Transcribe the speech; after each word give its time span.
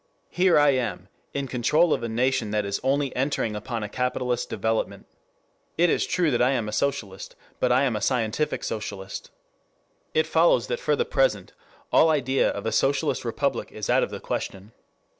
here 0.31 0.57
am 0.57 1.07
I, 1.35 1.37
in 1.37 1.45
control 1.45 1.93
of 1.93 2.01
a 2.01 2.09
nation 2.09 2.49
that 2.49 2.65
is 2.65 2.79
only 2.81 3.15
entering 3.15 3.55
upon 3.55 3.83
a 3.83 3.87
capitalist 3.87 4.49
development... 4.49 5.05
it 5.77 5.91
is 5.91 6.07
true 6.07 6.31
that 6.31 6.41
I 6.41 6.53
am 6.53 6.67
a 6.67 6.71
socialist, 6.71 7.35
but 7.59 7.71
I 7.71 7.83
am 7.83 7.95
a 7.95 8.01
scientific 8.01 8.63
socialist... 8.63 9.29
it 10.15 10.25
follows 10.25 10.65
that 10.69 10.79
for 10.79 10.95
the 10.95 11.05
present 11.05 11.53
all 11.91 12.09
idea 12.09 12.49
of 12.49 12.65
a 12.65 12.71
socialist 12.71 13.23
republic 13.23 13.71
is 13.71 13.91
out 13.91 14.01
of 14.01 14.09
the 14.09 14.19
question... 14.19 14.71